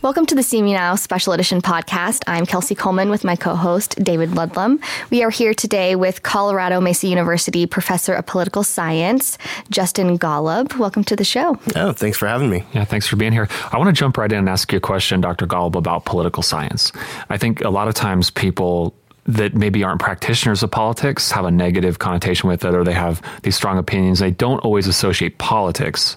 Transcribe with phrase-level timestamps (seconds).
[0.00, 2.22] Welcome to the CMU Now Special Edition podcast.
[2.26, 4.80] I'm Kelsey Coleman with my co host, David Ludlam.
[5.10, 9.38] We are here today with Colorado Mesa University Professor of Political Science,
[9.70, 10.78] Justin Gollob.
[10.78, 11.58] Welcome to the show.
[11.74, 12.64] Oh, thanks for having me.
[12.72, 13.48] Yeah, thanks for being here.
[13.72, 15.46] I want to jump right in and ask you a question, Dr.
[15.46, 16.92] Gollob, about political science.
[17.30, 18.94] I think a lot of times people
[19.28, 23.22] that maybe aren't practitioners of politics have a negative connotation with it, or they have
[23.42, 24.18] these strong opinions.
[24.18, 26.16] They don't always associate politics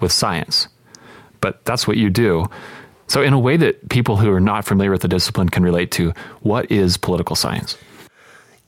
[0.00, 0.68] with science,
[1.42, 2.46] but that's what you do.
[3.08, 5.90] So, in a way that people who are not familiar with the discipline can relate
[5.92, 7.76] to, what is political science?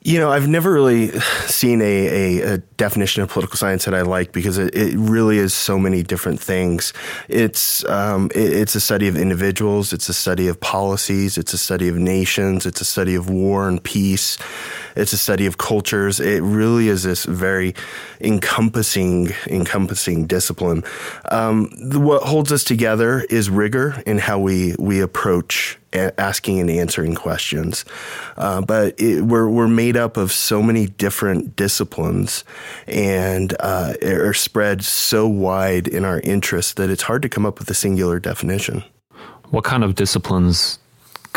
[0.01, 1.09] You know, I've never really
[1.47, 1.83] seen a,
[2.39, 5.77] a, a, definition of political science that I like because it, it really is so
[5.77, 6.93] many different things.
[7.27, 11.57] It's um, it, it's a study of individuals, it's a study of policies, it's a
[11.57, 14.37] study of nations, it's a study of war and peace,
[14.95, 16.21] it's a study of cultures.
[16.21, 17.75] It really is this very
[18.21, 20.85] encompassing encompassing discipline.
[21.29, 27.15] Um, what holds us together is rigor in how we we approach asking and answering
[27.15, 27.85] questions.
[28.37, 32.43] Uh, but it, we're we're made up of so many different disciplines,
[32.87, 37.59] and uh, are spread so wide in our interests that it's hard to come up
[37.59, 38.83] with a singular definition.
[39.49, 40.79] What kind of disciplines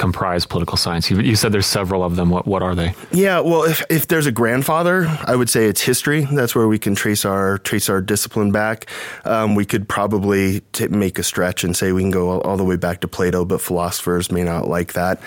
[0.03, 1.09] comprise political science?
[1.09, 2.29] You, you, said there's several of them.
[2.29, 2.93] What what are they?
[3.13, 6.25] Yeah, well, if, if there's a grandfather, I would say it's history.
[6.25, 8.87] That's where we can trace our trace our discipline back.
[9.25, 12.57] Um, we could probably t- make a stretch and say we can go all, all,
[12.57, 15.21] the way back to Plato, but philosophers may not like that.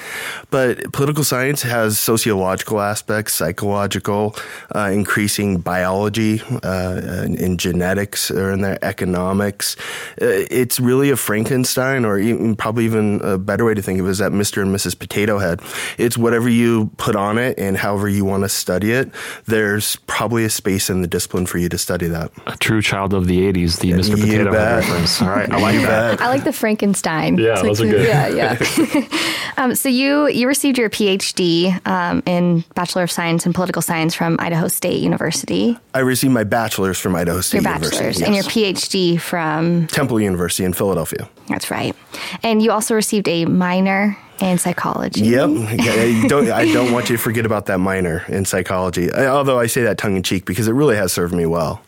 [0.51, 4.35] But political science has sociological aspects, psychological,
[4.75, 9.77] uh, increasing biology, uh, in genetics, or in the economics.
[10.21, 14.05] Uh, it's really a Frankenstein, or even, probably even a better way to think of
[14.07, 14.64] it is that Mr.
[14.65, 14.71] Mr.
[14.71, 14.97] and Mrs.
[14.99, 15.61] Potato Head.
[15.97, 19.11] It's whatever you put on it and however you want to study it.
[19.45, 22.31] There's probably a space in the discipline for you to study that.
[22.47, 24.19] A true child of the 80s, the Mr.
[24.19, 24.51] Potato.
[24.51, 25.21] Head reference.
[25.21, 26.21] All right, I like that.
[26.21, 27.37] I like the Frankenstein.
[27.37, 28.07] Yeah, those are good.
[28.07, 29.07] Yeah, yeah.
[29.57, 34.15] um, so you you received your PhD um, in Bachelor of Science in Political Science
[34.15, 35.77] from Idaho State University.
[35.93, 37.97] I received my bachelor's from Idaho State your University.
[37.97, 38.27] Bachelor's yes.
[38.27, 41.29] and your PhD from Temple University in Philadelphia.
[41.47, 41.95] That's right.
[42.43, 45.21] And you also received a minor in psychology.
[45.21, 45.49] Yep.
[45.49, 49.11] I don't, I don't want you to forget about that minor in psychology.
[49.13, 51.81] Although I say that tongue in cheek because it really has served me well.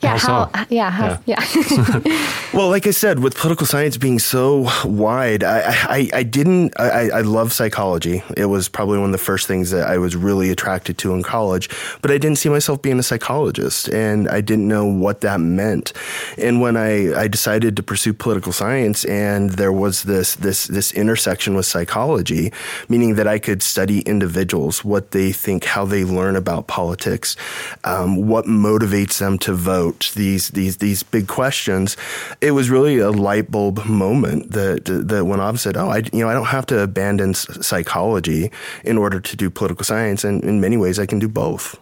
[0.00, 1.44] Yeah, how, how yeah, how, yeah.
[1.54, 2.40] yeah.
[2.54, 7.10] well, like I said, with political science being so wide, I, I, I didn't, I,
[7.10, 8.22] I love psychology.
[8.36, 11.24] It was probably one of the first things that I was really attracted to in
[11.24, 11.68] college,
[12.00, 15.92] but I didn't see myself being a psychologist and I didn't know what that meant.
[16.36, 20.92] And when I, I decided to pursue political science and there was this, this, this
[20.92, 22.52] intersection with psychology,
[22.88, 27.34] meaning that I could study individuals, what they think, how they learn about politics,
[27.82, 31.96] um, what motivates them to vote these these these big questions,
[32.40, 35.98] it was really a light bulb moment that that went off and said, "Oh, I
[36.12, 38.50] you know I don't have to abandon psychology
[38.84, 41.78] in order to do political science, and in many ways, I can do both."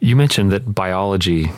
[0.00, 1.50] You mentioned that biology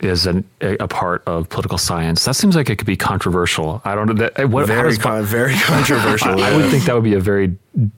[0.00, 2.24] is an, a, part of political science.
[2.24, 3.82] That seems like it could be controversial.
[3.84, 4.38] I don't know that.
[4.38, 6.40] Eh, what, very, con- very controversial.
[6.40, 7.56] I, I, would think that would be a very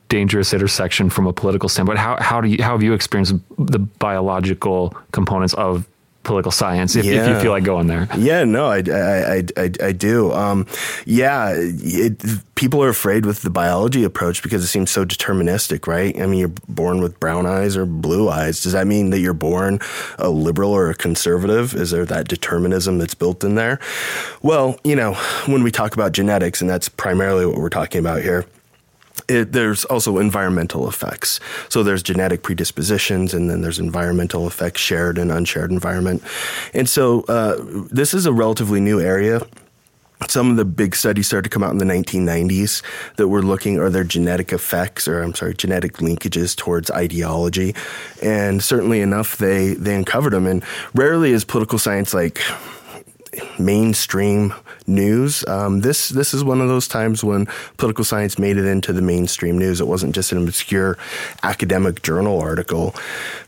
[0.09, 1.99] dangerous intersection from a political standpoint.
[1.99, 5.87] How how do you how have you experienced the biological components of
[6.23, 7.23] political science if, yeah.
[7.23, 8.09] if, you feel like going there.
[8.21, 10.31] Yeah, no, I, I, I, I do.
[10.33, 10.67] Um,
[11.07, 12.23] yeah, it,
[12.55, 16.15] people are afraid with the biology approach because it seems so deterministic, right?
[16.21, 18.63] I mean, you're born with brown eyes or blue eyes.
[18.63, 19.81] Does that mean that you're born
[20.19, 21.75] a liberal or a conservative?
[21.75, 23.81] Is there that determinism that's built in there?
[24.43, 25.15] Well, you know,
[25.47, 28.45] when we talk about genetics, and that's primarily what we're talking about here,
[29.29, 31.41] it, there's also environmental effects.
[31.69, 36.23] So there's genetic predispositions, and then there's environmental effects, shared and unshared environment.
[36.75, 37.57] And so uh,
[37.91, 39.41] this is a relatively new area.
[40.29, 42.83] Some of the big studies started to come out in the 1990s
[43.17, 47.75] that were looking are there genetic effects, or I'm sorry, genetic linkages towards ideology,
[48.23, 50.47] and certainly enough, they they uncovered them.
[50.47, 50.63] And
[50.95, 52.39] rarely is political science like
[53.59, 54.53] mainstream
[54.87, 55.47] news.
[55.47, 57.47] Um, this this is one of those times when
[57.77, 59.81] political science made it into the mainstream news.
[59.81, 60.99] It wasn't just an obscure
[61.43, 62.95] academic journal article,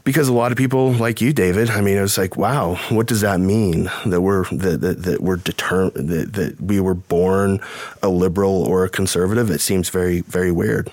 [0.04, 1.70] because a lot of people like you, David.
[1.70, 5.20] I mean, it was like, wow, what does that mean that we're that that, that
[5.22, 7.60] we're determined that, that we were born
[8.02, 9.50] a liberal or a conservative?
[9.50, 10.90] It seems very very weird.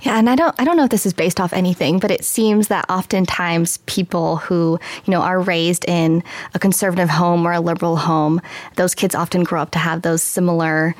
[0.00, 2.24] Yeah, and I don't I don't know if this is based off anything, but it
[2.24, 6.24] seems that oftentimes people who, you know, are raised in
[6.54, 8.40] a conservative home or a liberal home,
[8.74, 10.94] those kids often grow up to have those similar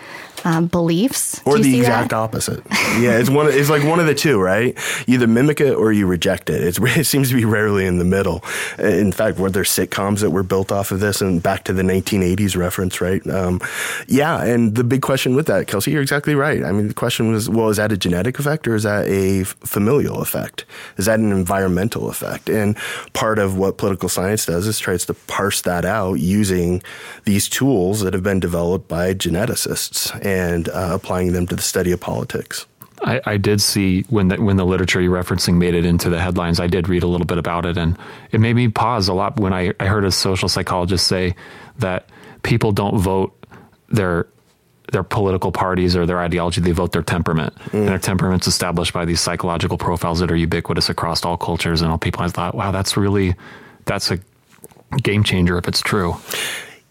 [0.46, 1.42] um, beliefs.
[1.44, 2.16] Or the exact that?
[2.16, 2.62] opposite.
[3.00, 3.48] Yeah, it's one.
[3.48, 4.78] It's like one of the two, right?
[5.06, 6.62] You either mimic it or you reject it.
[6.62, 8.44] It's, it seems to be rarely in the middle.
[8.78, 11.82] In fact, were there sitcoms that were built off of this and back to the
[11.82, 13.26] 1980s reference, right?
[13.26, 13.60] Um,
[14.06, 16.62] yeah, and the big question with that, Kelsey, you're exactly right.
[16.62, 19.42] I mean, the question was, well, is that a genetic effect or is that a
[19.44, 20.64] familial effect?
[20.96, 22.48] Is that an environmental effect?
[22.48, 22.76] And
[23.14, 26.82] part of what political science does is tries to parse that out using
[27.24, 30.35] these tools that have been developed by geneticists and
[30.68, 32.66] uh, applying them to the study of politics.
[33.02, 36.20] I, I, did see when the, when the literature you're referencing made it into the
[36.20, 36.60] headlines.
[36.60, 37.96] I did read a little bit about it, and
[38.32, 41.34] it made me pause a lot when I, I heard a social psychologist say
[41.78, 42.08] that
[42.42, 43.46] people don't vote
[43.88, 44.26] their
[44.92, 47.74] their political parties or their ideology; they vote their temperament, mm.
[47.74, 51.90] and their temperament's established by these psychological profiles that are ubiquitous across all cultures and
[51.90, 52.22] all people.
[52.22, 53.34] I thought, wow, that's really
[53.84, 54.18] that's a
[55.02, 56.16] game changer if it's true.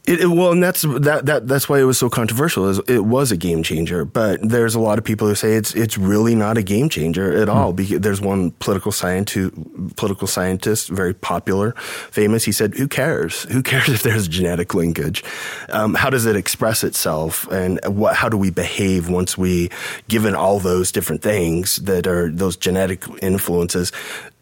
[0.08, 2.70] It, it, well, and that's that, that that's why it was so controversial.
[2.70, 5.74] Is it was a game changer, but there's a lot of people who say it's
[5.74, 7.74] it's really not a game changer at all.
[7.74, 8.02] Mm.
[8.02, 11.72] There's one political scientist, who, political scientist, very popular,
[12.12, 12.44] famous.
[12.44, 13.44] He said, "Who cares?
[13.44, 15.24] Who cares if there's genetic linkage?
[15.70, 18.16] Um, how does it express itself, and what?
[18.16, 19.72] How do we behave once we,
[20.08, 23.92] given all those different things that are those genetic influences?"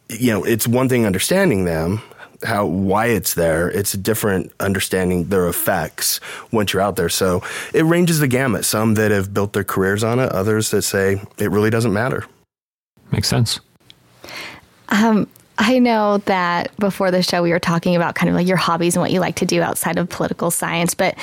[0.10, 2.02] You know, it's one thing understanding them
[2.44, 3.70] how why it's there.
[3.70, 6.20] It's a different understanding their effects
[6.52, 7.10] once you're out there.
[7.10, 7.44] So
[7.74, 8.66] it ranges the gamut.
[8.66, 12.26] Some that have built their careers on it, others that say it really doesn't matter.
[13.12, 13.60] Makes sense.
[14.90, 18.58] Um, I know that before the show we were talking about kind of like your
[18.58, 21.16] hobbies and what you like to do outside of political science, but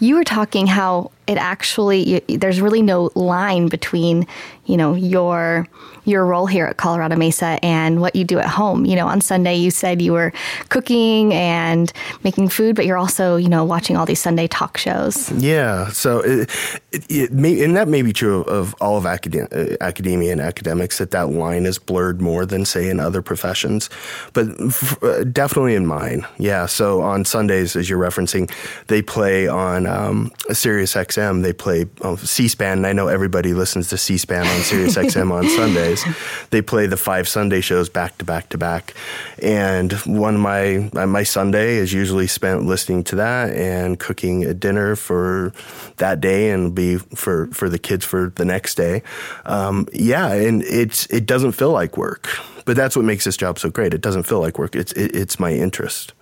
[0.00, 4.26] you were talking how it actually there's really no line between
[4.68, 5.66] you know your
[6.04, 8.84] your role here at Colorado Mesa and what you do at home.
[8.86, 10.32] You know, on Sunday you said you were
[10.68, 11.92] cooking and
[12.24, 15.30] making food, but you're also you know watching all these Sunday talk shows.
[15.32, 16.50] Yeah, so it,
[16.92, 20.40] it, it may, and that may be true of all of academia, uh, academia and
[20.40, 23.90] academics that that line is blurred more than say in other professions,
[24.32, 26.26] but f- uh, definitely in mine.
[26.38, 28.50] Yeah, so on Sundays, as you're referencing,
[28.88, 31.42] they play on um, Sirius XM.
[31.42, 35.48] They play um, C-SPAN, and I know everybody listens to C-SPAN on Sirius XM on
[35.48, 36.04] Sundays.
[36.50, 38.94] They play the five Sunday shows back to back to back,
[39.40, 44.54] and one of my my Sunday is usually spent listening to that and cooking a
[44.54, 45.52] dinner for
[45.96, 49.02] that day and be for for the kids for the next day.
[49.46, 52.28] Um, yeah, and it's it doesn't feel like work,
[52.64, 53.94] but that's what makes this job so great.
[53.94, 54.74] It doesn't feel like work.
[54.74, 56.12] It's it, it's my interest.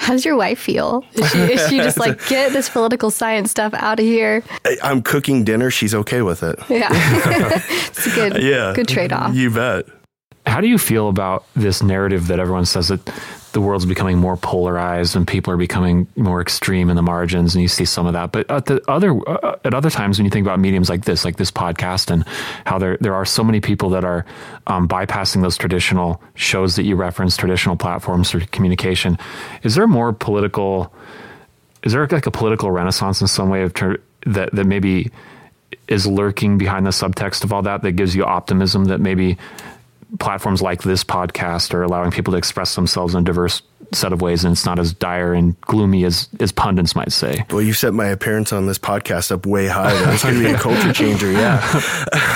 [0.00, 1.04] How does your wife feel?
[1.14, 4.42] Is she, is she just like, get this political science stuff out of here?
[4.82, 5.70] I'm cooking dinner.
[5.70, 6.58] She's okay with it.
[6.70, 6.88] Yeah.
[6.90, 8.72] it's a good, yeah.
[8.74, 9.34] good trade off.
[9.34, 9.84] You bet.
[10.46, 13.06] How do you feel about this narrative that everyone says that
[13.52, 17.62] the world's becoming more polarized and people are becoming more extreme in the margins and
[17.62, 18.32] you see some of that.
[18.32, 21.24] But at the other uh, at other times when you think about mediums like this
[21.24, 22.24] like this podcast and
[22.64, 24.24] how there there are so many people that are
[24.66, 29.18] um, bypassing those traditional shows that you reference traditional platforms for communication
[29.62, 30.92] is there more political
[31.82, 35.10] is there like a political renaissance in some way of ter- that that maybe
[35.88, 39.36] is lurking behind the subtext of all that that gives you optimism that maybe
[40.18, 43.62] platforms like this podcast are allowing people to express themselves in diverse
[43.92, 47.44] set of ways and it's not as dire and gloomy as, as pundits might say.
[47.50, 49.92] Well, you set my appearance on this podcast up way high.
[49.92, 51.30] That's going to be a culture changer.
[51.30, 51.60] Yeah.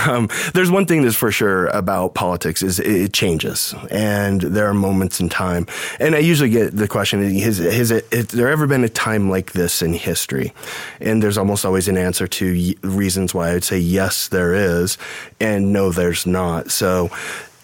[0.05, 4.75] Um, there's one thing that's for sure about politics is it changes and there are
[4.75, 5.67] moments in time.
[5.99, 9.31] And I usually get the question, has, has, it, has there ever been a time
[9.31, 10.53] like this in history?
[11.01, 14.99] And there's almost always an answer to reasons why I'd say yes, there is
[15.41, 16.71] and no, there's not.
[16.71, 17.11] So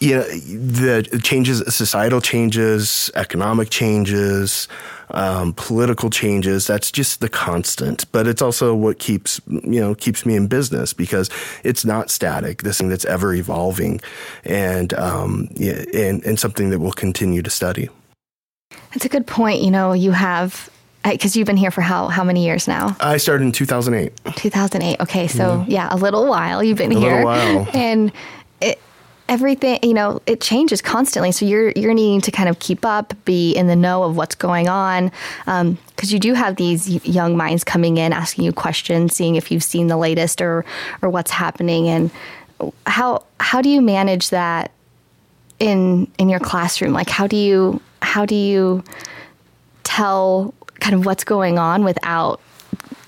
[0.00, 4.68] you know, the changes, societal changes, economic changes,
[5.12, 6.66] um, political changes.
[6.66, 10.92] That's just the constant, but it's also what keeps you know keeps me in business
[10.92, 11.30] because
[11.64, 12.62] it's not static.
[12.62, 14.00] This thing that's ever evolving,
[14.44, 17.88] and um, and and something that we'll continue to study.
[18.92, 19.62] That's a good point.
[19.62, 20.68] You know, you have
[21.04, 22.96] because you've been here for how how many years now?
[23.00, 24.12] I started in 2008.
[24.36, 25.00] 2008.
[25.00, 25.70] Okay, so mm-hmm.
[25.70, 27.20] yeah, a little while you've been a here.
[27.22, 27.68] A little while.
[27.74, 28.12] And
[29.30, 31.32] everything you know it changes constantly.
[31.32, 34.34] So you're you're needing to kind of keep up be in the know of what's
[34.34, 35.10] going on
[35.46, 39.50] because um, you do have these young minds coming in asking you questions seeing if
[39.50, 40.66] you've seen the latest or
[41.00, 41.88] or what's happening.
[41.88, 42.10] And
[42.86, 44.72] how how do you manage that
[45.60, 46.92] in in your classroom?
[46.92, 48.82] Like how do you how do you
[49.84, 52.40] tell kind of what's going on without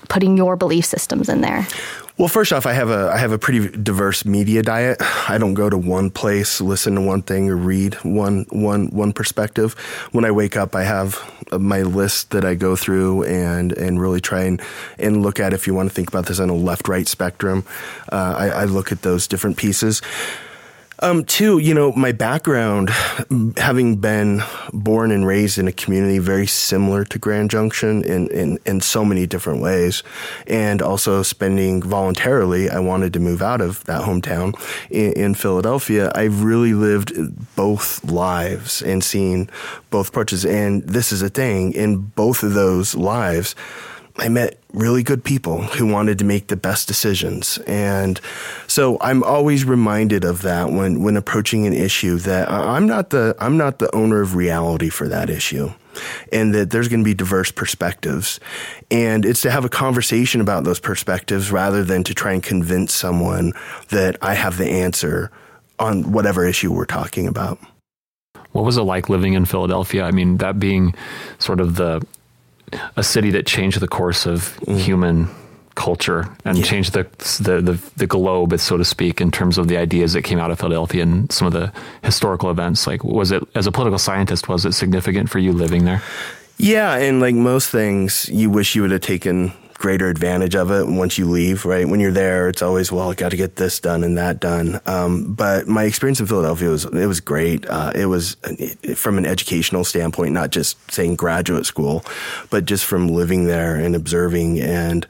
[0.07, 1.67] putting your belief systems in there
[2.15, 5.01] Well, first off, I have a I have a pretty diverse media diet.
[5.27, 9.13] I don't go to one place, listen to one thing, or read one one one
[9.13, 9.73] perspective.
[10.11, 11.19] When I wake up, I have
[11.51, 14.61] my list that I go through and and really try and
[14.99, 15.53] and look at.
[15.53, 17.65] If you want to think about this on a left right spectrum,
[18.11, 20.03] uh, I, I look at those different pieces.
[21.03, 22.89] Um, two, you know, my background,
[23.57, 24.41] having been
[24.71, 29.03] born and raised in a community very similar to Grand Junction in, in, in so
[29.03, 30.01] many different ways,
[30.47, 34.57] and also spending voluntarily, I wanted to move out of that hometown
[34.89, 36.09] in, in Philadelphia.
[36.15, 37.11] I've really lived
[37.57, 39.49] both lives and seen
[39.89, 40.45] both approaches.
[40.45, 43.55] And this is a thing in both of those lives.
[44.17, 47.57] I met really good people who wanted to make the best decisions.
[47.65, 48.19] And
[48.67, 53.35] so I'm always reminded of that when, when approaching an issue that I'm not the,
[53.39, 55.71] I'm not the owner of reality for that issue
[56.31, 58.39] and that there's going to be diverse perspectives.
[58.91, 62.93] And it's to have a conversation about those perspectives rather than to try and convince
[62.93, 63.53] someone
[63.89, 65.31] that I have the answer
[65.79, 67.59] on whatever issue we're talking about.
[68.51, 70.03] What was it like living in Philadelphia?
[70.03, 70.93] I mean, that being
[71.39, 72.05] sort of the
[72.95, 74.77] a city that changed the course of mm.
[74.77, 75.29] human
[75.75, 76.63] culture and yeah.
[76.63, 77.03] changed the,
[77.41, 80.51] the, the the globe, so to speak, in terms of the ideas that came out
[80.51, 81.71] of Philadelphia and some of the
[82.03, 82.85] historical events.
[82.85, 86.01] Like, was it as a political scientist, was it significant for you living there?
[86.57, 89.51] Yeah, and like most things, you wish you would have taken
[89.83, 91.89] greater advantage of it once you leave, right?
[91.89, 94.79] When you're there, it's always, well, I got to get this done and that done.
[94.85, 97.65] Um, but my experience in Philadelphia was, it was great.
[97.67, 98.37] Uh, it was
[98.95, 102.05] from an educational standpoint, not just saying graduate school,
[102.49, 105.05] but just from living there and observing and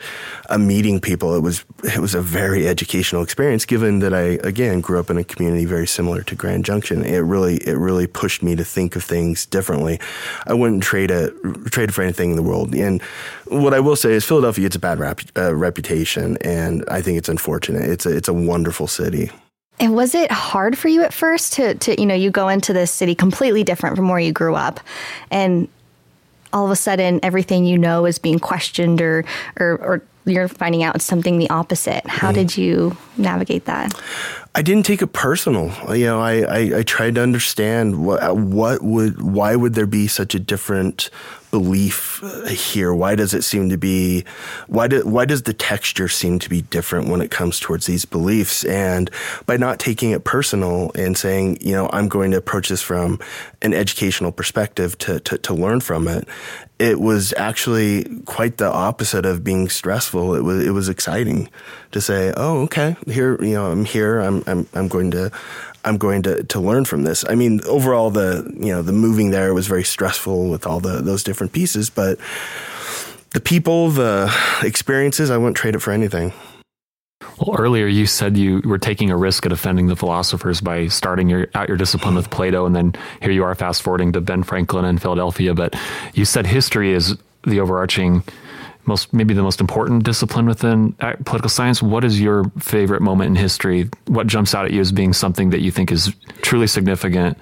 [0.50, 1.36] uh, meeting people.
[1.36, 5.20] It was, it was a very educational experience given that I, again, grew up in
[5.20, 7.06] a community very similar to Grand Junction.
[7.06, 10.00] It really, it really pushed me to think of things differently.
[10.48, 11.32] I wouldn't trade it,
[11.66, 12.74] trade for anything in the world.
[12.74, 13.04] And
[13.54, 17.18] what I will say is Philadelphia gets a bad rap, uh, reputation, and I think
[17.18, 17.84] it's unfortunate.
[17.90, 19.32] It's a, it's a wonderful city.
[19.80, 22.74] And was it hard for you at first to, to, you know, you go into
[22.74, 24.80] this city completely different from where you grew up,
[25.32, 25.68] and
[26.52, 29.26] all of a sudden everything you know is being questioned or,
[29.60, 32.06] or, or you're finding out something the opposite.
[32.08, 32.36] How mm.
[32.36, 33.94] did you navigate that?
[34.56, 35.74] I didn't take it personal.
[35.96, 40.08] You know, I, I, I tried to understand what what would why would there be
[40.08, 41.10] such a different
[41.54, 42.20] belief
[42.50, 42.96] here?
[42.96, 44.26] Why does it seem to be
[44.66, 48.06] why do, why does the texture seem to be different when it comes towards these
[48.06, 48.66] beliefs?
[48.66, 49.12] And
[49.46, 53.20] by not taking it personal and saying, you know, I'm going to approach this from
[53.62, 56.28] an educational perspective to to, to learn from it,
[56.80, 60.34] it was actually quite the opposite of being stressful.
[60.34, 61.50] It was it was exciting
[61.92, 64.20] to say, "Oh, okay, here, you know, I'm here.
[64.20, 65.32] I'm I'm I'm going to
[65.86, 69.32] I'm going to to learn from this." I mean, overall the, you know, the moving
[69.32, 72.20] there was very stressful with all the those different pieces, but
[73.32, 76.34] the people, the experiences, I wouldn't trade it for anything.
[77.38, 81.30] Well, earlier you said you were taking a risk at offending the philosophers by starting
[81.30, 84.44] your out your discipline with Plato, and then here you are fast forwarding to Ben
[84.44, 85.54] Franklin in Philadelphia.
[85.54, 85.76] But
[86.14, 88.24] you said history is the overarching,
[88.86, 91.82] most maybe the most important discipline within uh, political science.
[91.82, 93.90] What is your favorite moment in history?
[94.08, 97.38] What jumps out at you as being something that you think is truly significant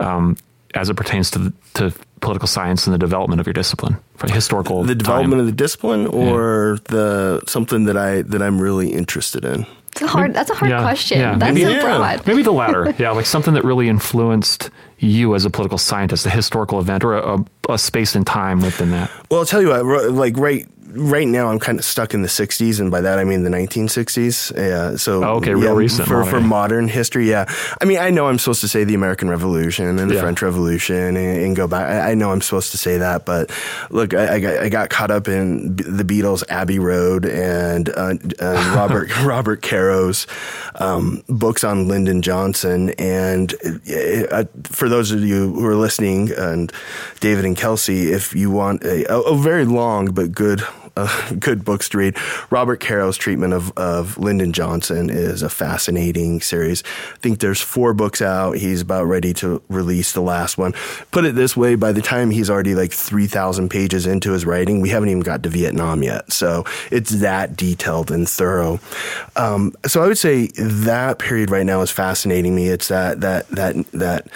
[0.00, 0.36] um,
[0.74, 4.82] as it pertains to to political science and the development of your discipline, for historical.
[4.82, 5.40] The development time.
[5.40, 6.94] of the discipline, or yeah.
[6.94, 9.66] the something that I that I'm really interested in.
[9.92, 10.34] It's a hard.
[10.34, 11.18] That's a hard yeah, question.
[11.18, 11.36] Yeah.
[11.36, 12.26] That's maybe, so broad.
[12.26, 12.94] Maybe the latter.
[12.98, 17.14] yeah, like something that really influenced you as a political scientist, a historical event or
[17.14, 19.10] a, a space and time within that.
[19.30, 20.10] Well, I'll tell you what.
[20.10, 23.24] Like right right now I'm kind of stuck in the 60s, and by that I
[23.24, 24.56] mean the 1960s.
[24.56, 26.30] Yeah, so oh, okay, yeah, real recent for modern.
[26.30, 27.28] for modern history.
[27.28, 30.20] Yeah, I mean I know I'm supposed to say the American Revolution and the yeah.
[30.20, 31.88] French Revolution and, and go back.
[31.88, 33.50] I, I, know I'm supposed to say that, but
[33.90, 38.14] look, I, I, got, I got caught up in the Beatles' Abbey Road and uh,
[38.40, 40.26] uh, Robert Robert Caro's
[40.76, 43.54] um, books on Lyndon Johnson, and
[44.32, 46.72] uh, for those of you who are listening, and
[47.20, 50.62] David and Kelsey, if you want a, a very long but good
[51.38, 52.16] good books to read.
[52.50, 56.82] Robert Caro's treatment of, of Lyndon Johnson is a fascinating series.
[57.14, 58.56] I think there's four books out.
[58.56, 60.72] He's about ready to release the last one.
[61.10, 64.80] Put it this way, by the time he's already like 3,000 pages into his writing,
[64.80, 66.32] we haven't even got to Vietnam yet.
[66.32, 68.80] So it's that detailed and thorough.
[69.36, 72.68] Um, so I would say that period right now is fascinating me.
[72.68, 74.28] It's that, that, that, that,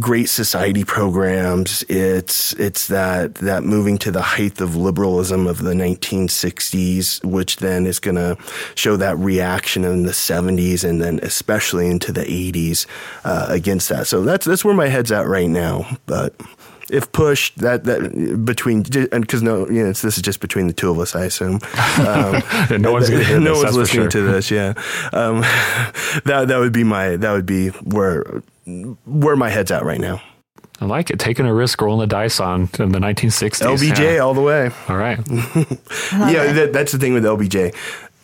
[0.00, 1.82] great society programs.
[1.88, 7.86] It's it's that that moving to the height of liberalism of the 1960s, which then
[7.86, 8.36] is going to
[8.74, 12.86] show that reaction in the 70s and then especially into the 80s
[13.24, 14.06] uh, against that.
[14.06, 15.98] So that's that's where my head's at right now.
[16.06, 16.34] But
[16.90, 20.72] if pushed that that between and because no, you know, this is just between the
[20.72, 21.60] two of us, I assume.
[21.98, 22.42] Um,
[22.82, 24.10] no one's no one's listening sure.
[24.10, 24.50] to this.
[24.50, 24.74] Yeah,
[25.12, 25.40] um,
[26.24, 30.22] that that would be my that would be where where my head's at right now.
[30.80, 31.18] I like it.
[31.20, 33.62] Taking a risk, rolling the dice on in the 1960s.
[33.62, 34.20] LBJ Yeah.
[34.20, 34.70] all the way.
[34.88, 35.18] All right.
[35.28, 37.74] yeah, that, that's the thing with LBJ.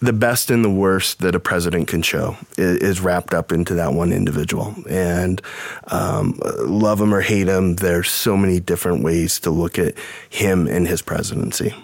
[0.00, 3.74] The best and the worst that a president can show is, is wrapped up into
[3.74, 4.74] that one individual.
[4.88, 5.40] And
[5.88, 9.94] um, love him or hate him, there's so many different ways to look at
[10.30, 11.74] him and his presidency.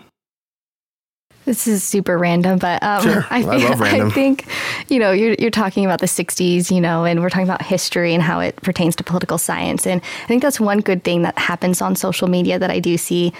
[1.44, 3.26] This is super random, but um, Sure.
[3.28, 4.08] I, I think, love random.
[4.08, 4.46] I think,
[4.88, 8.14] you know, you're, you're talking about the 60s, you know, and we're talking about history
[8.14, 9.86] and how it pertains to political science.
[9.86, 12.96] And I think that's one good thing that happens on social media that I do
[12.96, 13.32] see.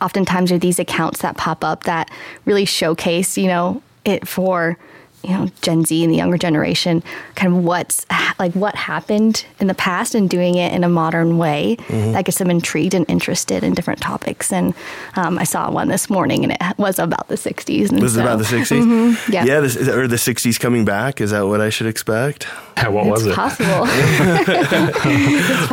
[0.00, 2.10] Oftentimes are these accounts that pop up that
[2.44, 4.78] really showcase, you know, it for
[5.24, 7.02] you know Gen Z and the younger generation,
[7.34, 8.06] kind of what's
[8.38, 12.12] like what happened in the past and doing it in a modern way Mm-hmm.
[12.12, 14.52] that gets them intrigued and interested in different topics.
[14.52, 14.74] And
[15.16, 17.90] um, I saw one this morning, and it was about the '60s.
[17.90, 19.28] And Was so, it about the 60s?
[19.32, 19.44] yeah.
[19.44, 21.20] Yeah, this, or the 60s coming back?
[21.20, 22.46] Is that what I should expect?
[22.76, 23.34] Yeah, what was it's it?
[23.34, 23.86] possible.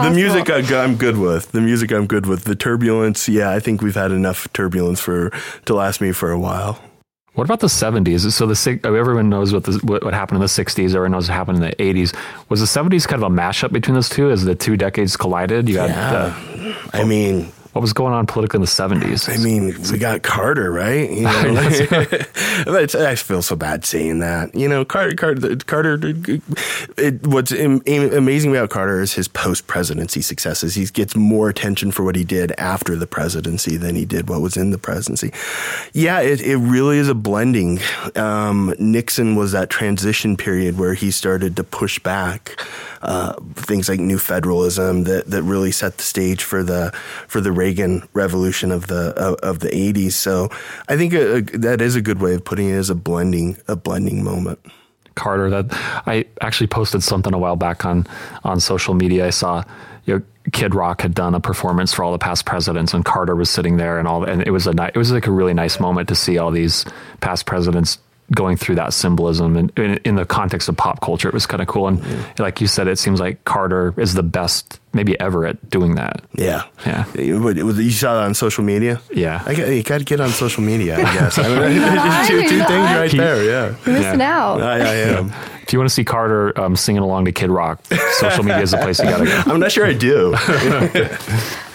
[0.03, 0.49] The music.
[0.49, 1.51] I, I'm good with.
[1.51, 2.43] The music I'm good with.
[2.45, 5.31] The turbulence, yeah, I think we've had enough turbulence for
[5.65, 6.79] to last me for a while.
[7.35, 8.31] What about the 70s?
[8.31, 10.87] So the everyone knows what, the, what what happened in the 60s.
[10.89, 12.15] Everyone knows what happened in the 80s.
[12.49, 15.67] Was the 70s kind of a mashup between those two as the two decades collided?
[15.67, 16.33] You had uh,
[16.93, 19.27] I mean, what was going on politically in the 70s?
[19.27, 21.11] I mean, we got Carter, right?
[21.11, 21.31] You know,
[23.05, 24.55] I feel so bad saying that.
[24.55, 25.99] You know, Carter, Carter, Carter.
[26.97, 30.75] It, what's am- am- amazing about Carter is his post-presidency successes.
[30.75, 34.39] He gets more attention for what he did after the presidency than he did what
[34.39, 35.33] was in the presidency.
[35.91, 37.79] Yeah, it, it really is a blending.
[38.15, 42.57] Um, Nixon was that transition period where he started to push back
[43.01, 46.91] uh, things like new federalism that, that really set the stage for the
[47.27, 50.13] for the Reagan revolution of the of, of the 80s.
[50.13, 50.49] So
[50.87, 53.57] I think a, a, that is a good way of putting it as a blending
[53.67, 54.59] a blending moment.
[55.15, 55.49] Carter.
[55.49, 55.67] That
[56.05, 58.05] I actually posted something a while back on
[58.43, 59.25] on social media.
[59.25, 59.63] I saw
[60.05, 60.21] you know,
[60.51, 63.77] Kid Rock had done a performance for all the past presidents, and Carter was sitting
[63.77, 64.23] there, and all.
[64.23, 66.51] And it was a ni- it was like a really nice moment to see all
[66.51, 66.85] these
[67.21, 67.97] past presidents
[68.33, 71.27] going through that symbolism and in, in the context of pop culture.
[71.27, 72.01] It was kind of cool, and
[72.39, 76.23] like you said, it seems like Carter is the best maybe ever at doing that.
[76.33, 77.05] Yeah, Yeah.
[77.13, 79.01] You, what, was- you saw that on social media.
[79.13, 79.43] Yeah.
[79.45, 80.95] I got, you got to get on social media.
[80.97, 81.37] I guess.
[81.37, 82.27] I mean, not.
[82.29, 82.97] two, two things not.
[82.97, 83.43] right there.
[83.43, 84.39] Yeah, You're missing Yeah.
[84.39, 84.61] out.
[84.61, 85.33] I, I am.
[85.63, 87.83] If you want to see Carter um, singing along to Kid Rock,
[88.19, 89.43] social media is the place you got to go.
[89.47, 90.33] I'm not sure I do.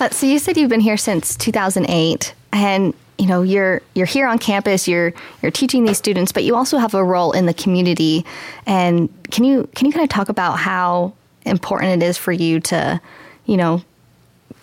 [0.01, 4.27] Uh, so you said you've been here since 2008, and you know you're you're here
[4.27, 4.89] on campus.
[4.89, 8.25] You're you're teaching these students, but you also have a role in the community.
[8.67, 11.13] And can you can you kind of talk about how
[11.45, 13.01] important it is for you to,
[13.45, 13.83] you know,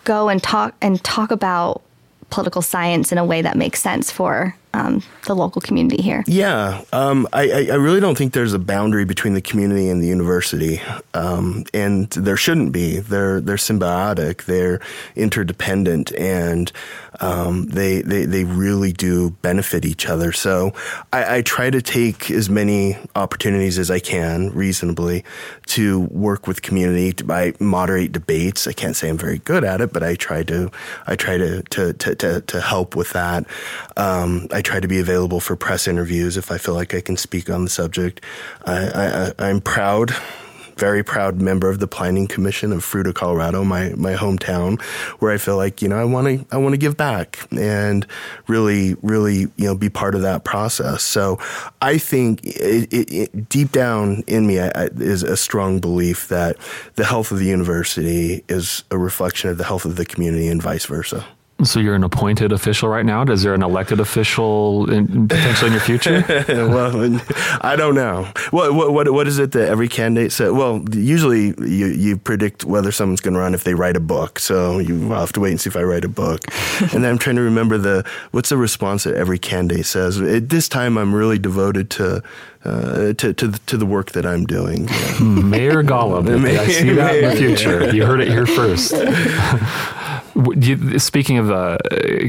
[0.06, 1.84] go and talk and talk about
[2.32, 6.24] political science in a way that makes sense for um, the local community here?
[6.28, 10.08] Yeah, um, I, I really don't think there's a boundary between the community and the
[10.08, 10.82] university,
[11.14, 13.00] um, and there shouldn't be.
[13.00, 14.80] They're they're symbiotic, they're
[15.16, 16.72] interdependent, and
[17.20, 20.32] um, they, they they really do benefit each other.
[20.32, 20.74] So
[21.12, 25.24] I, I try to take as many opportunities as I can, reasonably,
[25.68, 27.14] to work with community.
[27.30, 28.68] I moderate debates.
[28.68, 30.70] I can't say I'm very good at it, but I try to
[31.08, 33.46] I try to to to, to, to help with that.
[34.58, 37.48] I try to be available for press interviews if I feel like I can speak
[37.48, 38.26] on the subject.
[38.66, 38.88] I,
[39.38, 40.16] I, I'm proud,
[40.78, 44.82] very proud member of the Planning Commission of Fruita, Colorado, my my hometown,
[45.20, 48.08] where I feel like you know I want to I want to give back and
[48.48, 51.04] really really you know be part of that process.
[51.04, 51.38] So
[51.80, 56.30] I think it, it, it, deep down in me I, I, is a strong belief
[56.30, 56.58] that
[56.96, 60.64] the health of the university is a reflection of the health of the community and
[60.64, 61.28] vice versa.
[61.64, 63.24] So you're an appointed official right now.
[63.24, 66.24] Is there an elected official in, potentially in your future?
[66.48, 67.20] well,
[67.62, 68.32] I don't know.
[68.52, 70.52] What, what what what is it that every candidate said?
[70.52, 74.38] Well, usually you you predict whether someone's going to run if they write a book.
[74.38, 76.42] So you'll have to wait and see if I write a book.
[76.94, 80.22] and then I'm trying to remember the what's the response that every candidate says.
[80.22, 82.22] At this time, I'm really devoted to.
[82.66, 84.90] Uh, to, to the- to the work that I'm doing.
[84.90, 85.20] Yeah.
[85.22, 86.28] Mayor Gollob.
[86.28, 87.96] I see that in the future.
[87.96, 88.92] You heard it here first.
[90.56, 91.78] You- speaking of uh,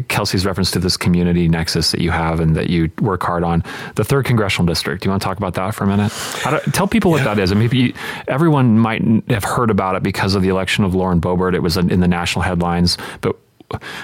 [0.09, 3.63] Kelsey's reference to this community nexus that you have and that you work hard on,
[3.97, 5.03] the third congressional district.
[5.03, 6.11] Do you want to talk about that for a minute?
[6.13, 7.53] How do, tell people what that is.
[7.53, 7.95] I mean, you,
[8.27, 11.55] everyone might have heard about it because of the election of Lauren Boebert.
[11.55, 13.37] It was in the national headlines, but.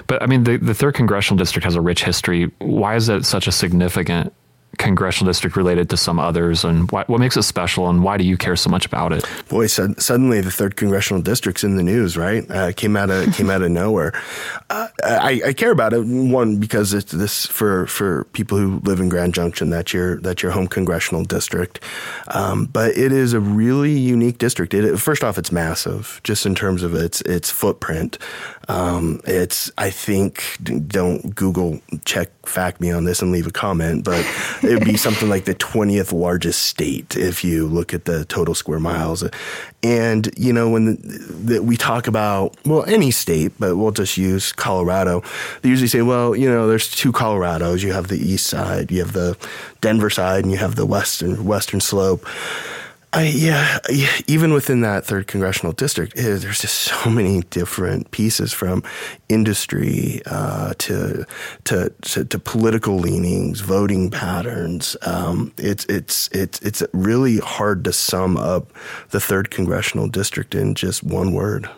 [0.07, 2.53] But I mean, the, the third congressional district has a rich history.
[2.59, 4.35] Why is it such a significant
[4.79, 8.25] congressional district related to some others, and why, what makes it special, and why do
[8.25, 9.25] you care so much about it?
[9.49, 12.49] Boy, so, suddenly the third congressional district's in the news, right?
[12.51, 14.13] Uh, came out of came out of nowhere.
[14.71, 19.01] Uh, I, I, care about it one because it's this for for people who live
[19.01, 19.71] in Grand Junction.
[19.71, 21.81] That's your that's your home congressional district,
[22.29, 24.75] um, but it is a really unique district.
[24.75, 28.19] It, first off, it's massive, just in terms of its its footprint.
[28.69, 34.05] Um, it's I think don't Google check fact me on this and leave a comment,
[34.05, 34.25] but
[34.63, 38.55] it would be something like the 20th largest state if you look at the total
[38.55, 39.25] square miles.
[39.83, 44.17] And, you know, when the, the, we talk about, well, any state, but we'll just
[44.17, 45.23] use Colorado,
[45.63, 47.83] they usually say, well, you know, there's two Colorados.
[47.83, 49.37] You have the east side, you have the
[49.83, 52.27] Denver side, and you have the western, western slope.
[53.15, 53.79] I, yeah,
[54.27, 58.83] even within that third congressional district, eh, there's just so many different pieces from
[59.29, 61.25] industry uh, to,
[61.65, 64.97] to, to to political leanings, voting patterns.
[65.03, 68.73] Um, it's it's it's it's really hard to sum up
[69.11, 71.69] the third congressional district in just one word.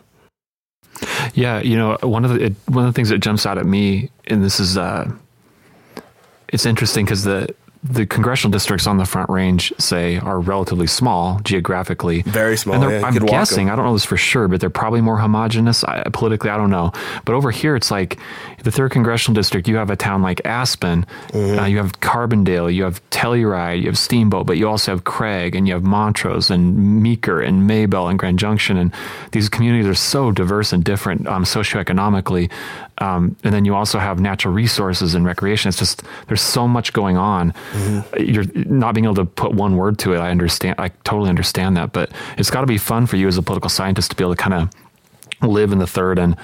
[1.34, 3.66] Yeah, you know, one of the it, one of the things that jumps out at
[3.66, 5.10] me, and this is uh,
[6.48, 7.54] it's interesting because the
[7.88, 12.22] the congressional districts on the Front Range, say, are relatively small geographically.
[12.22, 12.82] Very small.
[12.82, 15.84] And yeah, I'm guessing, I don't know this for sure, but they're probably more homogenous
[15.84, 16.50] I, politically.
[16.50, 16.92] I don't know.
[17.24, 18.18] But over here, it's like
[18.62, 19.68] the third congressional district.
[19.68, 21.58] You have a town like Aspen, mm-hmm.
[21.58, 25.54] uh, you have Carbondale, you have Telluride, you have Steamboat, but you also have Craig,
[25.54, 28.92] and you have Montrose, and Meeker, and Maybell, and Grand Junction, and
[29.32, 32.50] these communities are so diverse and different um, socioeconomically.
[32.98, 35.68] Um, and then you also have natural resources and recreation.
[35.68, 37.52] It's just there's so much going on.
[37.72, 38.22] Mm-hmm.
[38.22, 40.18] You're not being able to put one word to it.
[40.18, 40.76] I understand.
[40.78, 43.70] I totally understand that, but it's got to be fun for you as a political
[43.70, 44.70] scientist to be able to kind of
[45.42, 46.36] live in the third and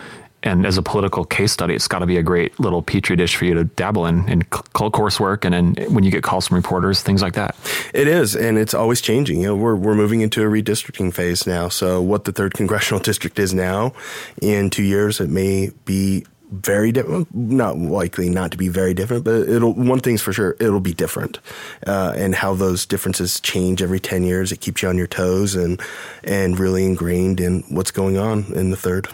[0.45, 3.37] and as a political case study, it's got to be a great little petri dish
[3.37, 7.03] for you to dabble in in coursework and then when you get calls from reporters,
[7.03, 7.55] things like that.
[7.95, 9.41] It is, and it's always changing.
[9.41, 11.69] You know, we're we're moving into a redistricting phase now.
[11.69, 13.93] So what the third congressional district is now,
[14.41, 17.35] in two years, it may be very different.
[17.35, 19.73] Not likely not to be very different, but it'll.
[19.73, 21.38] One thing's for sure, it'll be different,
[21.87, 24.53] uh, and how those differences change every ten years.
[24.53, 25.81] It keeps you on your toes and
[26.25, 29.09] and really ingrained in what's going on in the third.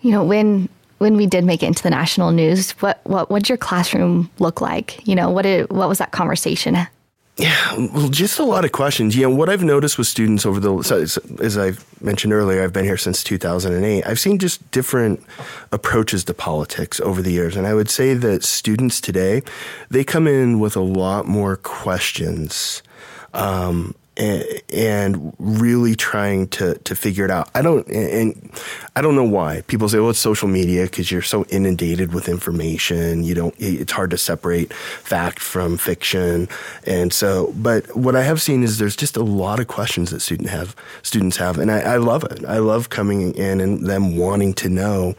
[0.00, 3.42] You know when when we did make it into the national news, what what what
[3.42, 5.06] did your classroom look like?
[5.06, 6.76] You know what did, what was that conversation?
[7.38, 9.14] Yeah, well, just a lot of questions.
[9.14, 10.74] You know, what I've noticed with students over the,
[11.40, 14.04] as I've mentioned earlier, I've been here since 2008.
[14.04, 15.22] I've seen just different
[15.70, 17.54] approaches to politics over the years.
[17.54, 19.42] And I would say that students today,
[19.88, 22.82] they come in with a lot more questions
[23.34, 27.48] um, and, really trying to to figure it out.
[27.54, 28.50] I don't and
[28.96, 32.28] I don't know why people say, "Well, it's social media because you're so inundated with
[32.28, 33.22] information.
[33.24, 33.54] You don't.
[33.58, 36.48] It's hard to separate fact from fiction."
[36.84, 40.20] And so, but what I have seen is there's just a lot of questions that
[40.20, 42.44] student have students have, and I, I love it.
[42.44, 45.14] I love coming in and them wanting to know,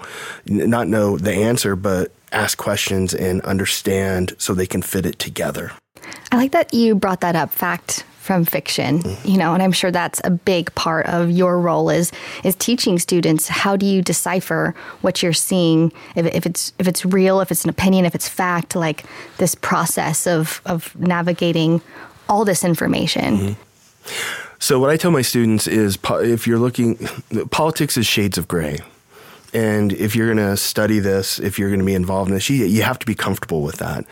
[0.46, 5.72] not know the answer, but ask questions and understand so they can fit it together.
[6.32, 7.52] I like that you brought that up.
[7.52, 11.90] Fact from fiction you know and i'm sure that's a big part of your role
[11.90, 12.12] is
[12.44, 17.04] is teaching students how do you decipher what you're seeing if, if it's if it's
[17.04, 19.04] real if it's an opinion if it's fact like
[19.38, 21.82] this process of of navigating
[22.28, 24.44] all this information mm-hmm.
[24.60, 26.98] so what i tell my students is if you're looking
[27.50, 28.78] politics is shades of gray
[29.54, 32.50] and if you're going to study this, if you're going to be involved in this,
[32.50, 34.06] you, you have to be comfortable with that.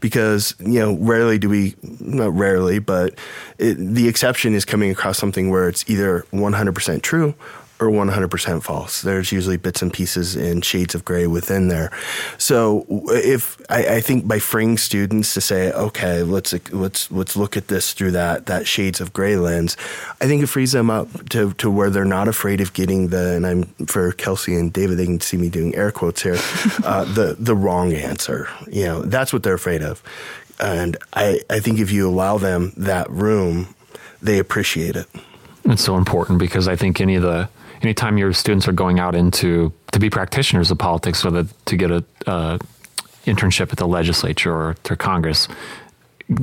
[0.00, 3.18] Because, you know, rarely do we, not rarely, but
[3.58, 7.34] it, the exception is coming across something where it's either 100% true
[7.80, 9.02] or 100% false.
[9.02, 11.90] There's usually bits and pieces and shades of gray within there.
[12.38, 17.56] So if I, I, think by freeing students to say, okay, let's let's let's look
[17.56, 19.76] at this through that that shades of gray lens,
[20.20, 23.34] I think it frees them up to, to where they're not afraid of getting the
[23.34, 26.36] and I'm for Kelsey and David, they can see me doing air quotes here,
[26.84, 28.48] uh, the the wrong answer.
[28.70, 30.02] You know, that's what they're afraid of.
[30.60, 33.74] And I, I think if you allow them that room,
[34.22, 35.08] they appreciate it.
[35.64, 37.48] It's so important because I think any of the
[37.84, 41.90] anytime your students are going out into to be practitioners of politics, whether to get
[41.90, 42.58] a uh,
[43.26, 45.48] internship at the legislature or to Congress,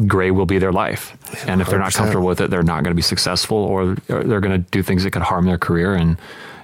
[0.08, 1.18] gray will be their life.
[1.48, 4.40] And if they're not comfortable with it, they're not going to be successful, or they're
[4.40, 5.96] going to do things that could harm their career.
[5.96, 6.18] And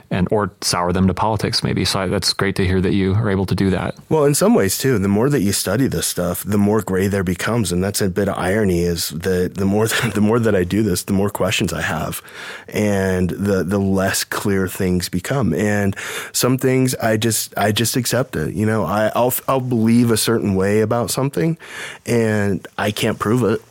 [0.09, 1.85] and or sour them to politics maybe.
[1.85, 3.95] So I, that's great to hear that you are able to do that.
[4.09, 7.07] Well, in some ways too, the more that you study this stuff, the more gray
[7.07, 8.81] there becomes, and that's a bit of irony.
[8.81, 12.21] Is that the more the more that I do this, the more questions I have,
[12.67, 15.53] and the the less clear things become.
[15.53, 15.95] And
[16.31, 18.53] some things I just I just accept it.
[18.53, 21.57] You know, I, I'll I'll believe a certain way about something,
[22.05, 23.61] and I can't prove it.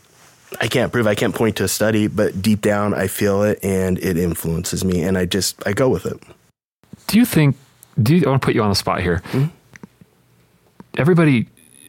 [0.61, 3.59] I can't prove, I can't point to a study, but deep down I feel it
[3.63, 6.23] and it influences me and I just, I go with it.
[7.07, 7.57] Do you think,
[8.03, 9.23] do you, I want to put you on the spot here.
[9.33, 9.47] Mm-hmm.
[10.99, 11.49] Everybody,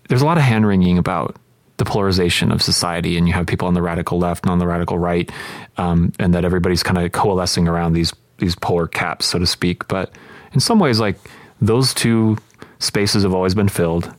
[0.10, 1.38] there's a lot of hand wringing about
[1.78, 4.68] the polarization of society and you have people on the radical left and on the
[4.68, 5.32] radical right,
[5.78, 9.88] um, and that everybody's kind of coalescing around these, these polar caps, so to speak.
[9.88, 10.12] But
[10.54, 11.18] in some ways, like
[11.62, 12.38] those two
[12.80, 14.14] spaces have always been filled.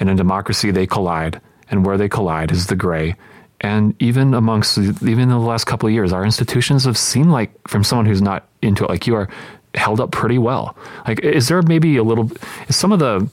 [0.00, 1.40] And in democracy, they collide,
[1.70, 3.14] and where they collide is the gray
[3.64, 7.50] and even amongst even in the last couple of years, our institutions have seemed like,
[7.66, 9.28] from someone who's not into it like you are,
[9.74, 10.76] held up pretty well.
[11.08, 12.30] Like, is there maybe a little?
[12.68, 13.26] Is some of the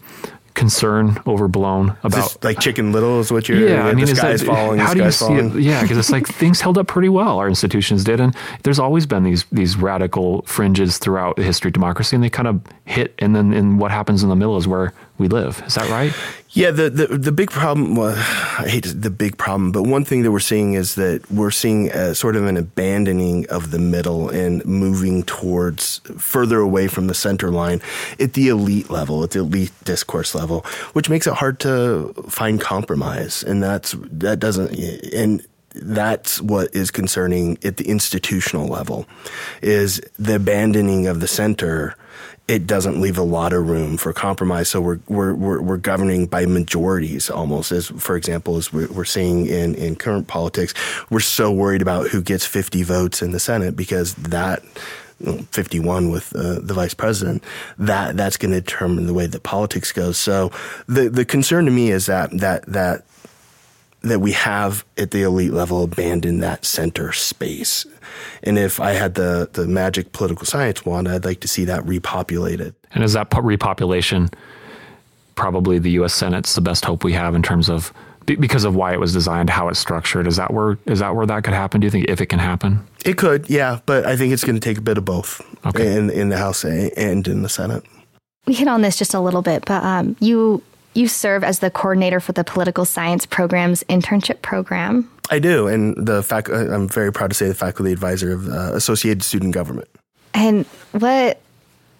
[0.54, 3.68] concern overblown about like Chicken Little is what you're.
[3.68, 4.80] Yeah, I mean, the sky's that, falling.
[4.80, 5.58] How do you see falling.
[5.58, 5.64] it?
[5.64, 7.38] Yeah, because it's like things held up pretty well.
[7.38, 11.74] Our institutions did, and there's always been these these radical fringes throughout the history of
[11.74, 14.66] democracy, and they kind of hit, and then in what happens in the middle is
[14.66, 15.62] where we live.
[15.66, 16.14] Is that right?
[16.54, 20.24] Yeah, the, the, the big problem, well, I hate the big problem, but one thing
[20.24, 24.30] that we're seeing is that we're seeing a, sort of an abandoning of the middle
[24.30, 27.82] and moving towards further away from the center line
[28.20, 32.60] at the elite level, at the elite discourse level, which makes it hard to find
[32.60, 33.44] compromise.
[33.44, 34.78] And that's, that doesn't,
[35.14, 39.08] and that's what is concerning at the institutional level
[39.62, 41.96] is the abandoning of the center
[42.48, 44.70] it doesn't leave a lot of room for compromise.
[44.70, 47.72] So we're we're we're, we're governing by majorities almost.
[47.72, 50.74] As for example, as we're, seeing in in current politics,
[51.10, 54.64] we're so worried about who gets 50 votes in the Senate because that.
[55.52, 57.44] 51 with uh, the vice president
[57.78, 60.52] that that's going to determine the way that politics goes so
[60.88, 63.06] the the concern to me is that that that
[64.04, 67.86] that we have at the elite level abandoned that center space.
[68.44, 71.84] And if I had the, the magic political science wand, I'd like to see that
[71.84, 72.74] repopulated.
[72.94, 74.34] And is that repopulation
[75.36, 76.14] probably the U.S.
[76.14, 77.94] Senate's the best hope we have in terms of
[78.26, 80.28] because of why it was designed, how it's structured?
[80.28, 81.82] Is that where is that where that could happen?
[81.82, 82.86] Do you think if it can happen?
[83.04, 85.96] It could, yeah, but I think it's going to take a bit of both okay.
[85.96, 87.84] in in the House and in the Senate.
[88.46, 90.62] We hit on this just a little bit, but um, you
[90.94, 95.10] you serve as the coordinator for the political science program's internship program.
[95.30, 98.48] I do, and the fac- uh, I'm very proud to say the faculty advisor of
[98.48, 99.88] uh, Associated Student Government.
[100.34, 101.40] And what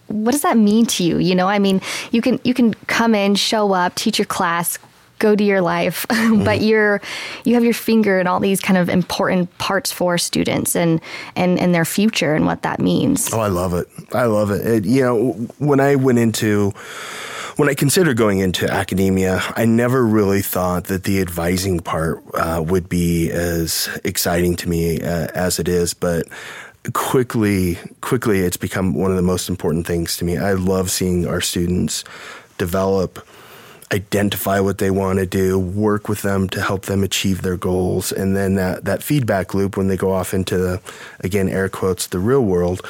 [0.08, 1.18] what does that mean to you?
[1.18, 4.78] You know, I mean, you can you can come in, show up, teach your class,
[5.20, 6.44] go to your life, mm-hmm.
[6.44, 7.02] but you're
[7.46, 11.00] you have your finger in all these kind of important parts for students and
[11.36, 13.34] and and their future and what that means.
[13.34, 13.88] Oh, I love it.
[14.14, 14.66] I love it.
[14.66, 16.74] it you know, when I went into
[17.62, 22.60] when I considered going into academia, I never really thought that the advising part uh,
[22.66, 26.26] would be as exciting to me uh, as it is, but
[26.94, 30.40] quickly, quickly, it's become one of the most important things to me.
[30.40, 32.04] I love seeing our students
[32.58, 33.24] develop
[33.94, 38.12] identify what they want to do, work with them to help them achieve their goals,
[38.12, 40.82] and then that, that feedback loop when they go off into the,
[41.20, 42.84] again, air quotes, the real world,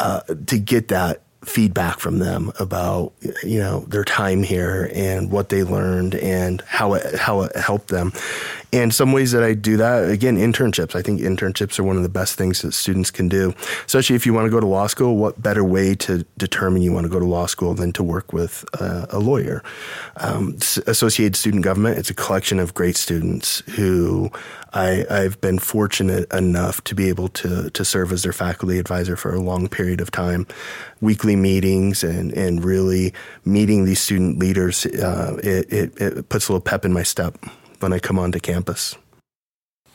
[0.00, 3.12] uh, to get that feedback from them about
[3.44, 7.88] you know their time here and what they learned and how it how it helped
[7.88, 8.12] them
[8.72, 10.94] and some ways that I do that, again, internships.
[10.94, 13.54] I think internships are one of the best things that students can do,
[13.86, 15.16] especially if you want to go to law school.
[15.16, 18.32] What better way to determine you want to go to law school than to work
[18.32, 19.62] with uh, a lawyer?
[20.16, 20.56] Um,
[20.86, 24.30] Associated Student Government, it's a collection of great students who
[24.76, 29.16] I, have been fortunate enough to be able to, to serve as their faculty advisor
[29.16, 30.46] for a long period of time.
[31.00, 36.52] Weekly meetings and, and really meeting these student leaders, uh, it, it, it puts a
[36.52, 37.38] little pep in my step
[37.80, 38.96] when I come onto campus.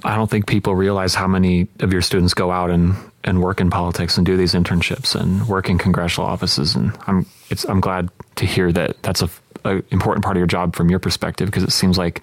[0.04, 3.62] I don't think people realize how many of your students go out and, and work
[3.62, 6.76] in politics and do these internships and work in congressional offices.
[6.76, 7.26] And I'm
[7.70, 9.30] I'm glad to hear that that's a,
[9.64, 12.22] a important part of your job from your perspective because it seems like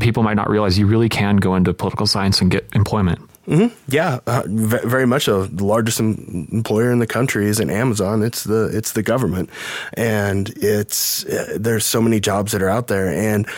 [0.00, 3.20] people might not realize you really can go into political science and get employment.
[3.46, 3.74] Mm-hmm.
[3.88, 5.44] Yeah, uh, v- very much so.
[5.46, 9.48] The largest em- employer in the country isn't Amazon; it's the it's the government,
[9.94, 13.48] and it's uh, there's so many jobs that are out there, and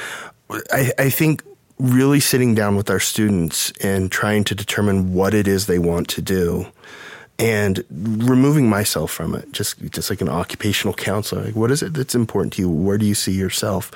[0.73, 1.43] I, I think
[1.81, 6.09] really sitting down with our students and trying to determine what it is they want
[6.09, 6.67] to do
[7.39, 11.95] and removing myself from it just just like an occupational counselor like what is it
[11.95, 13.91] that's important to you where do you see yourself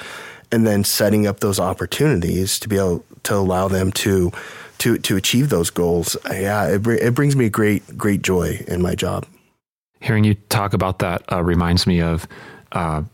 [0.52, 4.32] and then setting up those opportunities to be able to allow them to
[4.78, 8.94] to to achieve those goals yeah it, it brings me great great joy in my
[8.94, 9.26] job
[10.04, 12.28] Hearing you talk about that uh, reminds me of
[12.72, 13.04] uh,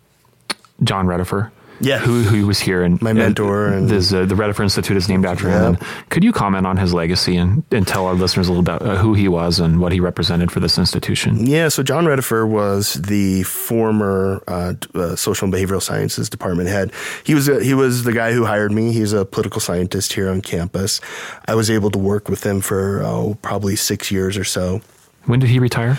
[0.83, 1.53] John Redifer.
[1.81, 1.99] Yeah.
[1.99, 5.25] who, who was here and My mentor and- this, uh, the Redifer Institute is named
[5.25, 5.65] after him.
[5.65, 8.83] And could you comment on his legacy and, and tell our listeners a little about
[8.83, 11.47] uh, who he was and what he represented for this institution?
[11.47, 16.93] Yeah, so John Redifer was the former uh, uh, social and behavioral sciences department head.
[17.25, 18.93] He was a, he was the guy who hired me.
[18.93, 21.01] He's a political scientist here on campus.
[21.47, 24.81] I was able to work with him for oh, probably six years or so.
[25.27, 25.99] When did he retire?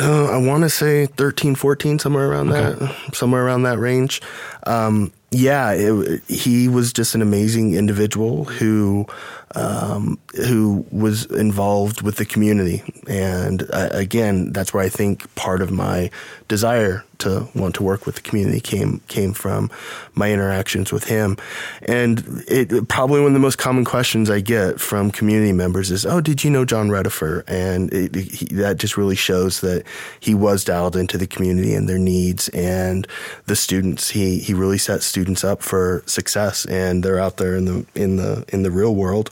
[0.00, 4.22] Uh, I want to say 13, 14, somewhere around that, somewhere around that range.
[4.64, 9.06] Um, yeah, it, he was just an amazing individual who
[9.54, 15.62] um, who was involved with the community, and uh, again, that's where I think part
[15.62, 16.10] of my
[16.48, 19.70] desire to want to work with the community came came from
[20.14, 21.36] my interactions with him,
[21.82, 26.06] and it probably one of the most common questions I get from community members is,
[26.06, 29.84] "Oh, did you know John Redifer?" And it, he, that just really shows that
[30.20, 33.06] he was dialed into the community and their needs and
[33.46, 34.10] the students.
[34.10, 38.16] He he really set students up for success, and they're out there in the in
[38.16, 39.30] the in the real world.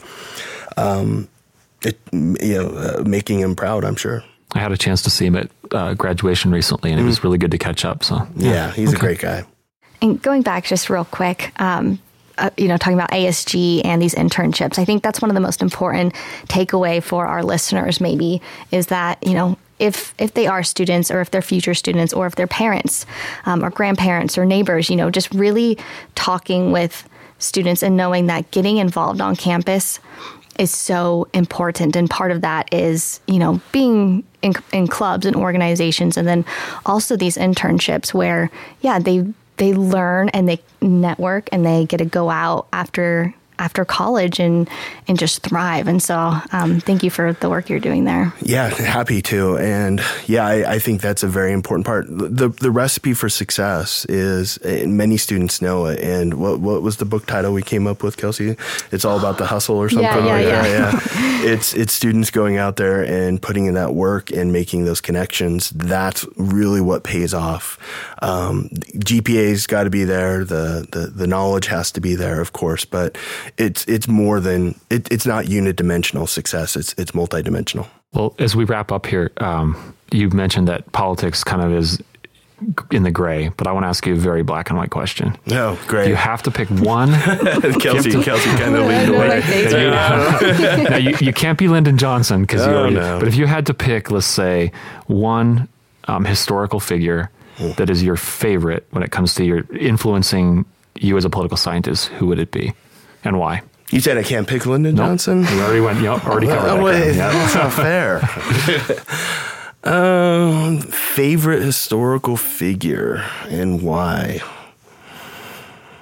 [0.76, 1.28] Um,
[1.82, 3.84] it, you know, uh, making him proud.
[3.84, 4.24] I'm sure.
[4.54, 7.38] I had a chance to see him at uh, graduation recently, and it was really
[7.38, 8.04] good to catch up.
[8.04, 9.44] So Yeah, he's a great guy.
[10.00, 11.98] And going back just real quick, um,
[12.38, 15.40] uh, you know, talking about ASG and these internships, I think that's one of the
[15.40, 16.14] most important
[16.46, 18.00] takeaway for our listeners.
[18.00, 22.12] Maybe is that you know if if they are students or if they're future students
[22.12, 23.06] or if they're parents
[23.46, 25.78] um, or grandparents or neighbors, you know, just really
[26.14, 27.08] talking with
[27.38, 30.01] students and knowing that getting involved on campus
[30.59, 31.96] is so important.
[31.96, 36.44] And part of that is you know being in, in clubs and organizations and then
[36.85, 42.05] also these internships where yeah they they learn and they network and they get to
[42.05, 44.68] go out after after college and
[45.08, 48.68] and just thrive and so um, thank you for the work you're doing there Yeah,
[48.68, 49.58] happy to.
[49.58, 52.06] And yeah, I, I think that's a very important part.
[52.08, 56.00] The the recipe for success is, many students know it.
[56.00, 58.56] And what what was the book title we came up with, Kelsey?
[58.92, 60.66] It's all about the hustle or something Yeah, yeah, yeah.
[60.66, 65.00] Yeah, it's it's students going out there and putting in that work and making those
[65.00, 65.70] connections.
[65.70, 67.78] That's really what pays off.
[68.22, 70.44] Um, GPA's got to be there.
[70.44, 72.84] The, the the knowledge has to be there, of course.
[72.84, 73.16] But
[73.59, 76.76] it's it's more than it, it's not unidimensional success.
[76.76, 77.87] It's it's multidimensional.
[78.12, 82.00] Well, as we wrap up here, um, you mentioned that politics kind of is
[82.90, 85.37] in the gray, but I want to ask you a very black and white question.
[85.50, 86.09] Oh, great.
[86.09, 87.11] You have to pick one.
[87.80, 89.28] Kelsey, Kelsey kind of leaned know, away.
[89.28, 89.90] like they
[90.90, 92.94] now, you, you can't be Lyndon Johnson because you Oh, already.
[92.96, 93.18] no.
[93.18, 94.72] But if you had to pick, let's say,
[95.06, 95.68] one
[96.09, 97.70] um, historical figure Hmm.
[97.78, 102.09] that is your favorite when it comes to your influencing you as a political scientist,
[102.09, 102.74] who would it be,
[103.26, 103.62] and why?
[103.90, 105.06] You said I can't pick Lyndon Nope.
[105.06, 105.42] Johnson?
[105.42, 106.00] We already went.
[106.02, 106.82] Yep, already covered that.
[106.82, 107.16] Wait, ground.
[107.16, 107.32] Yep.
[107.32, 107.72] that's not
[109.84, 109.94] fair.
[109.94, 114.40] um, favorite historical figure and why?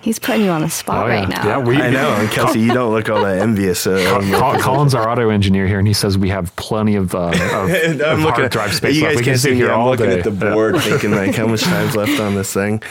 [0.00, 1.20] he's putting you on the spot Oh, yeah.
[1.20, 3.86] right now Yeah, we, I know, and Kelsey, you don't look all that envious.
[3.86, 4.72] Uh, Col- on your Col- position.
[4.74, 7.34] Colin's our auto engineer here, and he says we have plenty of, uh, of,
[7.70, 9.56] And I'm looking hard at drive space You guys We can can't sit see me.
[9.58, 10.18] here I'm all looking day.
[10.18, 12.82] at the board, thinking like, how much time's left on this thing?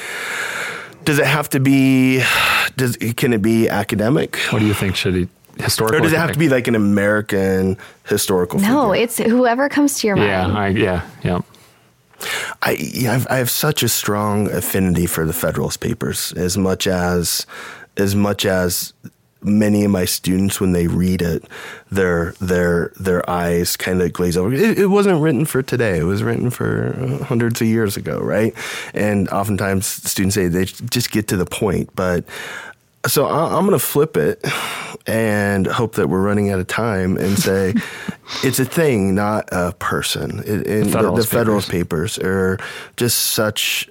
[1.06, 2.24] Does it have to be?
[2.78, 4.96] Does can it be academic, What do you think?
[4.96, 5.28] Should he
[5.60, 5.98] historical?
[5.98, 8.60] or does it have to be like an American historical?
[8.60, 9.04] no figure?
[9.04, 11.40] it's whoever comes to your Yeah, mind I, yeah, yeah.
[12.62, 16.88] I, yeah, I've, I have such a strong affinity for the Federalist Papers, as much
[16.88, 17.46] as,
[17.98, 18.94] as much as
[19.44, 21.44] many of my students, when they read it,
[21.92, 24.54] their their their eyes kind of glaze over.
[24.54, 28.20] It, it wasn't written for today; it was written for uh, hundreds of years ago,
[28.20, 28.54] right?
[28.94, 32.26] And oftentimes, students say they just get to the point, but.
[33.06, 34.40] So I- I'm going to flip it
[35.06, 37.74] and hope that we're running out of time and say
[38.46, 40.40] it's a thing, not a person.
[40.40, 42.58] It, and the, the Federalist Federalist Papers are
[42.96, 43.90] just such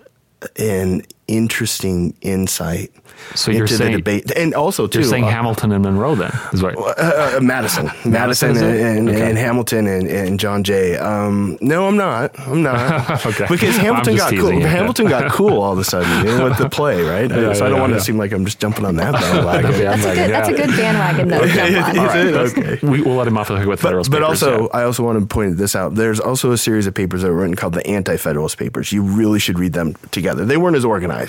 [0.57, 2.91] an interesting insight
[3.35, 6.15] So you're into saying- the debate, and also too You're saying uh, Hamilton and Monroe,
[6.15, 6.77] then is right.
[6.77, 9.29] uh, uh, Madison, Madison, is and, and, Okay.
[9.29, 10.97] and Hamilton and, and John Jay.
[10.97, 12.39] Um, no, I'm not.
[12.41, 13.25] I'm not.
[13.33, 13.47] Okay.
[13.49, 14.53] Because Hamilton got cool.
[14.53, 14.67] you.
[14.67, 17.31] Hamilton got cool all of a sudden you know, with the play, right?
[17.31, 17.99] Yeah, so I don't want yeah.
[17.99, 19.71] to seem like I'm just jumping on that bandwagon.
[19.73, 19.97] Yeah.
[19.97, 22.43] that's a good that's a good bandwagon though to.
[22.43, 22.59] Is it?
[22.59, 22.87] Okay.
[22.87, 24.69] We, we'll let him off the hook with But, Federalist but Papers, also, yeah.
[24.81, 25.95] I also want to point this out.
[25.95, 28.93] There's also a series of papers that were written called the Anti-Federalist Papers.
[28.93, 30.45] You really should read them together.
[30.45, 31.22] They weren't as organized,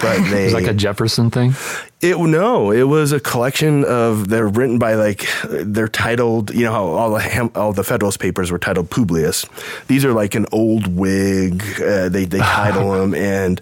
[0.00, 1.54] but they it's like a Jefferson thing.
[2.02, 6.54] It no, it was a collection of they're written by like they're titled.
[6.54, 9.46] You know how all the Ham, all the Federalist Papers were titled Publius.
[9.88, 11.62] These are like an old Whig.
[11.80, 13.60] Uh, they they title them and.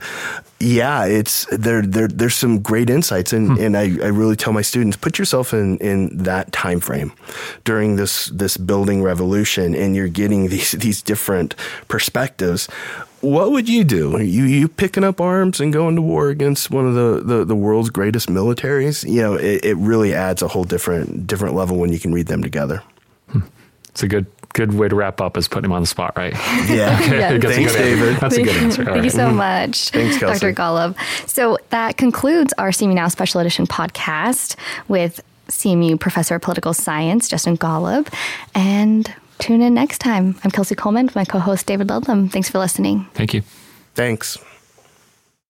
[0.60, 1.82] yeah, it's there.
[1.82, 3.62] There, there's some great insights, and, hmm.
[3.62, 7.12] and I, I really tell my students put yourself in in that time frame
[7.64, 11.54] during this this building revolution, and you're getting these these different
[11.88, 12.68] perspectives.
[13.24, 14.16] What would you do?
[14.16, 17.44] Are you you picking up arms and going to war against one of the, the,
[17.44, 19.08] the world's greatest militaries?
[19.08, 22.26] You know, it, it really adds a whole different different level when you can read
[22.26, 22.82] them together.
[23.28, 23.40] Hmm.
[23.88, 26.32] It's a good good way to wrap up is putting him on the spot, right?
[26.64, 26.98] Yeah.
[27.02, 27.18] okay.
[27.18, 27.38] yeah.
[27.38, 28.16] Thanks, David.
[28.16, 28.84] That's a good answer.
[28.84, 29.04] Thank right.
[29.04, 30.52] you so much, Thanks, Dr.
[30.52, 30.96] Gollob.
[31.28, 34.56] So that concludes our CMU Now Special Edition podcast
[34.88, 38.12] with CMU Professor of Political Science, Justin Gollob.
[38.54, 40.36] And tune in next time.
[40.44, 42.28] I'm Kelsey Coleman, with my co host, David Ludlam.
[42.28, 43.06] Thanks for listening.
[43.14, 43.42] Thank you.
[43.94, 44.38] Thanks.